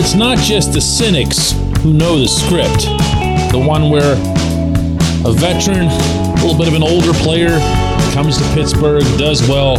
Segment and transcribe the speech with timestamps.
[0.00, 1.52] it's not just the cynics
[1.82, 2.84] who know the script.
[3.52, 4.14] The one where
[5.26, 7.50] a veteran, a little bit of an older player,
[8.14, 9.76] comes to Pittsburgh, does well,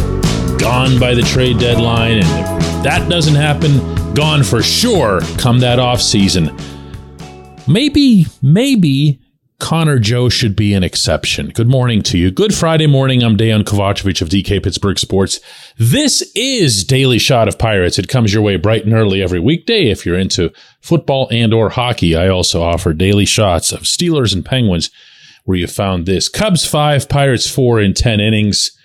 [0.58, 5.80] gone by the trade deadline, and if that doesn't happen, gone for sure come that
[5.80, 6.56] off season.
[7.66, 9.18] Maybe, maybe
[9.62, 11.50] Connor Joe should be an exception.
[11.50, 12.32] Good morning to you.
[12.32, 13.22] Good Friday morning.
[13.22, 15.38] I'm Dejan Kovacevic of DK Pittsburgh Sports.
[15.78, 17.96] This is Daily Shot of Pirates.
[17.96, 21.70] It comes your way bright and early every weekday if you're into football and or
[21.70, 22.16] hockey.
[22.16, 24.90] I also offer daily shots of Steelers and Penguins
[25.44, 26.28] where you found this.
[26.28, 28.76] Cubs 5, Pirates 4 in 10 innings.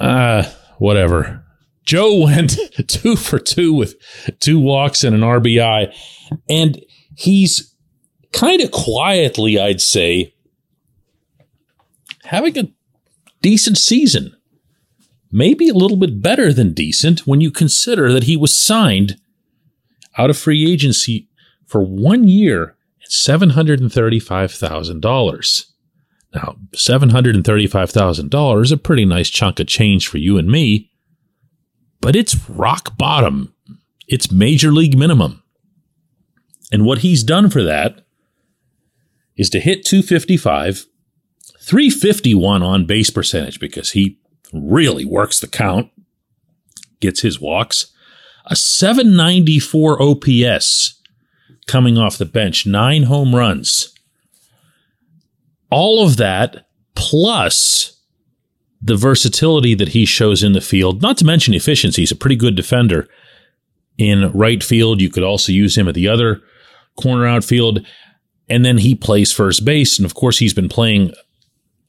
[0.00, 0.44] Uh,
[0.78, 1.44] whatever.
[1.84, 2.56] Joe went
[2.88, 3.94] 2 for 2 with
[4.40, 5.94] two walks and an RBI
[6.48, 6.82] and
[7.14, 7.75] he's
[8.36, 10.32] kind of quietly, I'd say,
[12.24, 12.68] having a
[13.40, 14.36] decent season.
[15.32, 19.18] Maybe a little bit better than decent when you consider that he was signed
[20.18, 21.28] out of free agency
[21.66, 25.64] for one year at $735,000.
[26.34, 30.92] Now, $735,000 is a pretty nice chunk of change for you and me,
[32.00, 33.54] but it's rock bottom.
[34.06, 35.42] It's major league minimum.
[36.70, 38.05] And what he's done for that
[39.36, 40.86] is to hit 255,
[41.60, 44.18] 351 on base percentage because he
[44.52, 45.90] really works the count,
[47.00, 47.92] gets his walks,
[48.46, 51.02] a 794 OPS
[51.66, 53.92] coming off the bench, nine home runs.
[55.70, 58.00] All of that plus
[58.80, 62.02] the versatility that he shows in the field, not to mention efficiency.
[62.02, 63.08] He's a pretty good defender
[63.98, 65.00] in right field.
[65.00, 66.42] You could also use him at the other
[66.96, 67.84] corner outfield.
[68.48, 69.98] And then he plays first base.
[69.98, 71.12] And of course, he's been playing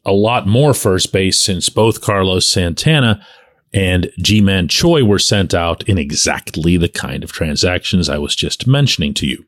[0.05, 3.25] a lot more first base since both Carlos Santana
[3.73, 8.65] and Ji-Man Choi were sent out in exactly the kind of transactions I was just
[8.65, 9.45] mentioning to you.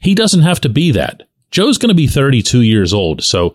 [0.00, 1.24] He doesn't have to be that.
[1.50, 3.22] Joe's going to be 32 years old.
[3.22, 3.54] So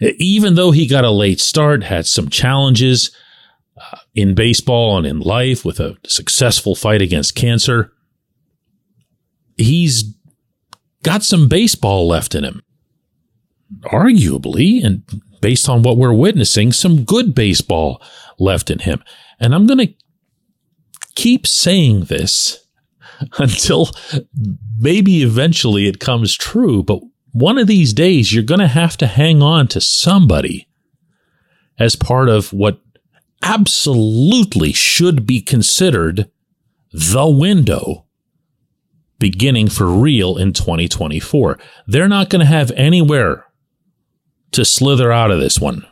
[0.00, 3.10] even though he got a late start, had some challenges
[3.80, 7.92] uh, in baseball and in life with a successful fight against cancer,
[9.56, 10.14] he's
[11.02, 12.62] got some baseball left in him.
[13.84, 15.02] Arguably, and
[15.40, 18.02] based on what we're witnessing, some good baseball
[18.38, 19.02] left in him.
[19.40, 19.94] And I'm going to
[21.14, 22.64] keep saying this
[23.38, 23.90] until
[24.78, 26.82] maybe eventually it comes true.
[26.82, 27.00] But
[27.32, 30.68] one of these days, you're going to have to hang on to somebody
[31.78, 32.78] as part of what
[33.42, 36.30] absolutely should be considered
[36.92, 38.06] the window
[39.22, 41.56] beginning for real in 2024.
[41.86, 43.46] They're not going to have anywhere
[44.50, 45.86] to slither out of this one.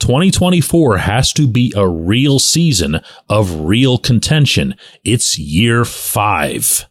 [0.00, 4.74] 2024 has to be a real season of real contention.
[5.04, 6.86] It's year five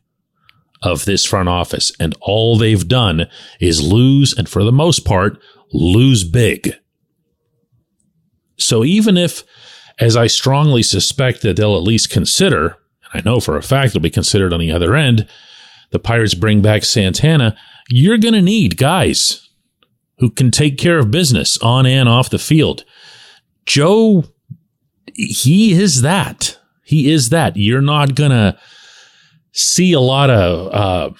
[0.82, 3.26] of this front office, and all they've done
[3.60, 5.38] is lose, and for the most part,
[5.74, 6.76] lose big.
[8.58, 9.44] So even if,
[10.00, 12.78] as I strongly suspect that they'll at least consider,
[13.12, 15.28] and I know for a fact it'll be considered on the other end,
[15.92, 17.56] the Pirates bring back Santana,
[17.90, 19.50] you're going to need guys
[20.20, 22.84] who can take care of business on and off the field.
[23.66, 24.26] Joe,
[25.14, 26.58] he is that.
[26.84, 27.58] He is that.
[27.58, 28.58] You're not going to
[29.52, 31.16] see a lot of uh,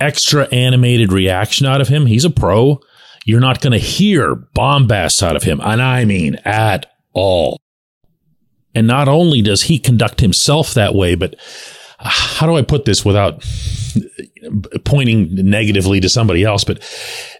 [0.00, 2.06] extra animated reaction out of him.
[2.06, 2.80] He's a pro.
[3.24, 5.60] You're not going to hear bombast out of him.
[5.62, 7.60] And I mean at all.
[8.74, 11.34] And not only does he conduct himself that way, but
[11.98, 13.44] how do I put this without
[14.84, 16.64] pointing negatively to somebody else?
[16.64, 16.82] But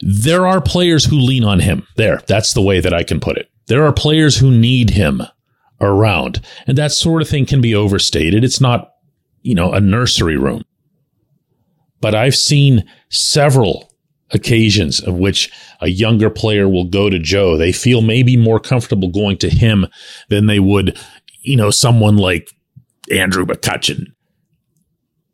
[0.01, 1.87] there are players who lean on him.
[1.97, 3.49] There, that's the way that I can put it.
[3.67, 5.23] There are players who need him
[5.81, 8.43] around, and that sort of thing can be overstated.
[8.43, 8.91] It's not,
[9.43, 10.65] you know, a nursery room.
[12.01, 13.93] But I've seen several
[14.31, 17.57] occasions of which a younger player will go to Joe.
[17.57, 19.87] They feel maybe more comfortable going to him
[20.29, 20.99] than they would,
[21.43, 22.51] you know, someone like
[23.11, 24.13] Andrew McCutchen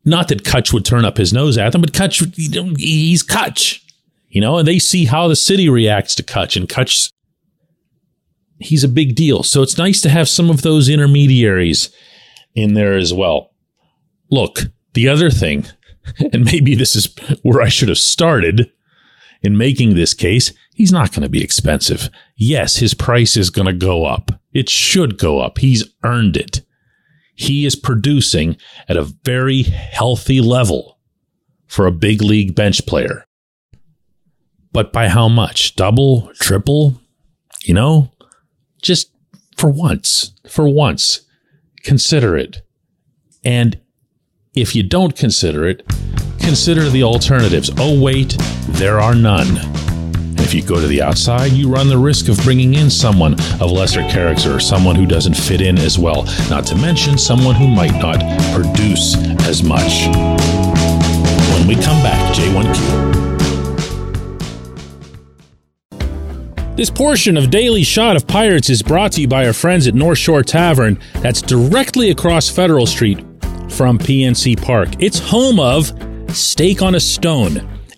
[0.05, 2.35] not that Kutch would turn up his nose at them, but Kutch,
[2.79, 3.81] he's Kutch,
[4.29, 7.11] you know, and they see how the city reacts to Kutch, and Kutch,
[8.59, 9.43] he's a big deal.
[9.43, 11.91] So it's nice to have some of those intermediaries
[12.55, 13.53] in there as well.
[14.31, 14.61] Look,
[14.93, 15.67] the other thing,
[16.33, 18.71] and maybe this is where I should have started
[19.43, 22.09] in making this case, he's not going to be expensive.
[22.37, 24.33] Yes, his price is going to go up.
[24.53, 25.59] It should go up.
[25.59, 26.62] He's earned it
[27.34, 28.56] he is producing
[28.88, 30.98] at a very healthy level
[31.66, 33.25] for a big league bench player.
[34.72, 35.76] But by how much?
[35.76, 37.00] Double, triple?
[37.62, 38.12] You know,
[38.82, 39.10] just
[39.56, 41.22] for once, for once,
[41.82, 42.62] consider it.
[43.44, 43.81] And
[44.54, 45.86] if you don't consider it,
[46.40, 47.70] consider the alternatives.
[47.78, 48.36] Oh, wait,
[48.69, 49.83] there are none.
[50.44, 53.32] If you go to the outside, you run the risk of bringing in someone
[53.62, 57.67] of lesser character, someone who doesn't fit in as well, not to mention someone who
[57.67, 58.20] might not
[58.52, 59.17] produce
[59.49, 60.06] as much.
[61.50, 63.14] When we come back, J1Q.
[66.76, 69.94] This portion of Daily Shot of Pirates is brought to you by our friends at
[69.94, 73.20] North Shore Tavern, that's directly across Federal Street
[73.70, 74.91] from PNC Park.
[74.99, 75.91] It's home of
[76.37, 77.74] Steak on a Stone,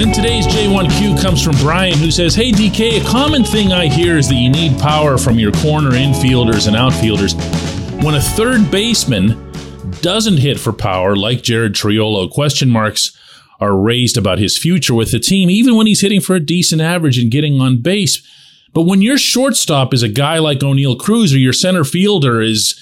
[0.00, 4.16] And today's J1Q comes from Brian, who says, Hey DK, a common thing I hear
[4.16, 7.34] is that you need power from your corner infielders and outfielders.
[8.02, 9.52] When a third baseman
[10.00, 13.14] doesn't hit for power, like Jared Triolo, question marks
[13.60, 16.80] are raised about his future with the team, even when he's hitting for a decent
[16.80, 18.26] average and getting on base.
[18.72, 22.74] But when your shortstop is a guy like Oneil Cruz or your center fielder is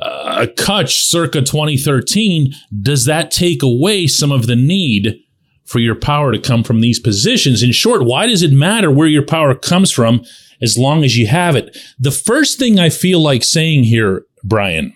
[0.00, 5.23] uh, a Kutch circa 2013, does that take away some of the need
[5.64, 7.62] for your power to come from these positions.
[7.62, 10.24] In short, why does it matter where your power comes from
[10.60, 11.76] as long as you have it?
[11.98, 14.94] The first thing I feel like saying here, Brian,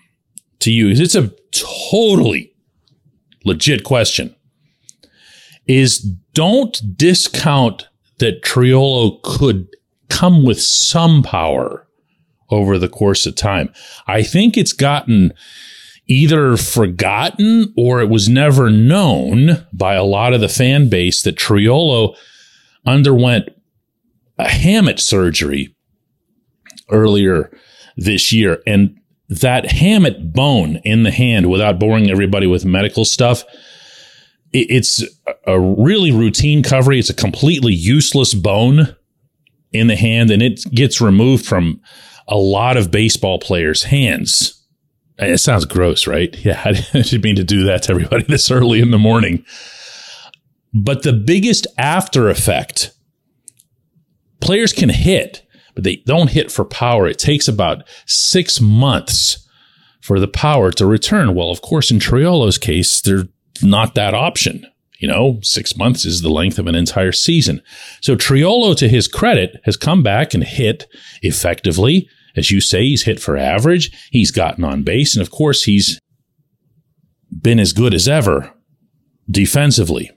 [0.59, 2.53] to you is it's a totally
[3.45, 4.35] legit question
[5.67, 5.99] is
[6.33, 7.87] don't discount
[8.17, 9.67] that Triolo could
[10.09, 11.87] come with some power
[12.49, 13.71] over the course of time.
[14.07, 15.31] I think it's gotten
[16.09, 21.37] either forgotten or it was never known by a lot of the fan base that
[21.37, 22.15] Triolo
[22.85, 23.49] underwent
[24.39, 25.75] a hamate surgery
[26.89, 27.51] earlier
[27.95, 28.61] this year.
[28.65, 28.97] And
[29.29, 33.43] that hamate bone in the hand, without boring everybody with medical stuff,
[34.51, 35.03] it's
[35.45, 36.97] a really routine recovery.
[36.97, 38.95] It's a completely useless bone
[39.71, 41.79] in the hand, and it gets removed from
[42.27, 44.58] a lot of baseball players' hands
[45.27, 46.35] it sounds gross, right?
[46.45, 49.45] Yeah, I didn't mean to do that to everybody this early in the morning.
[50.73, 52.91] But the biggest after effect
[54.39, 55.45] players can hit,
[55.75, 57.07] but they don't hit for power.
[57.07, 59.47] It takes about six months
[60.01, 61.35] for the power to return.
[61.35, 63.25] Well, of course, in Triolo's case, there's
[63.61, 64.65] not that option.
[64.99, 67.61] You know, six months is the length of an entire season.
[68.01, 70.87] So Triolo, to his credit, has come back and hit
[71.21, 73.91] effectively as you say, he's hit for average.
[74.11, 75.15] He's gotten on base.
[75.15, 75.99] And of course, he's
[77.41, 78.53] been as good as ever
[79.29, 80.11] defensively.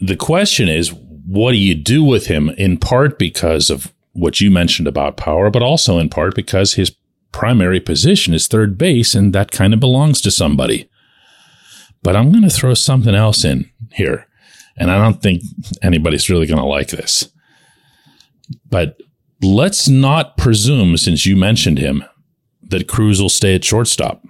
[0.00, 4.50] The question is, what do you do with him in part because of what you
[4.50, 6.94] mentioned about power, but also in part because his
[7.32, 10.88] primary position is third base and that kind of belongs to somebody.
[12.02, 14.26] But I'm going to throw something else in here.
[14.76, 15.42] And I don't think
[15.82, 17.30] anybody's really going to like this.
[18.68, 18.96] But
[19.42, 22.04] let's not presume, since you mentioned him,
[22.62, 24.22] that Cruz will stay at shortstop.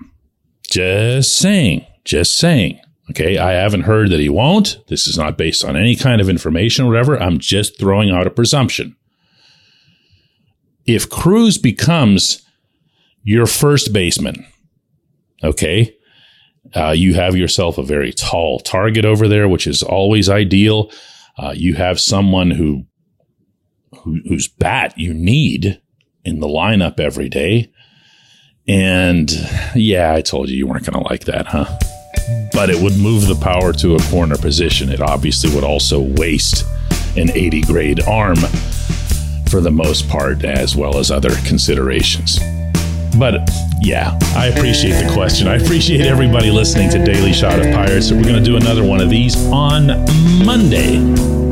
[0.68, 1.84] Just saying.
[2.04, 2.80] Just saying.
[3.10, 3.38] Okay.
[3.38, 4.78] I haven't heard that he won't.
[4.88, 7.20] This is not based on any kind of information or whatever.
[7.20, 8.96] I'm just throwing out a presumption.
[10.86, 12.42] If Cruz becomes
[13.22, 14.46] your first baseman,
[15.42, 15.94] okay,
[16.74, 20.90] uh, you have yourself a very tall target over there, which is always ideal.
[21.38, 22.86] Uh, you have someone who
[24.02, 25.80] who, whose bat you need
[26.24, 27.72] in the lineup every day.
[28.68, 29.30] And
[29.74, 31.66] yeah, I told you you weren't going to like that, huh?
[32.52, 34.90] But it would move the power to a corner position.
[34.90, 36.64] It obviously would also waste
[37.16, 38.36] an 80 grade arm
[39.50, 42.38] for the most part, as well as other considerations.
[43.18, 45.48] But yeah, I appreciate the question.
[45.48, 48.12] I appreciate everybody listening to Daily Shot of Pirates.
[48.12, 49.88] We're going to do another one of these on
[50.44, 51.49] Monday.